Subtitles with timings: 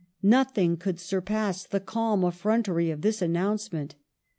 [0.23, 3.93] Nothing could surpass the calm effrontery ^^'^^^' of this announcement.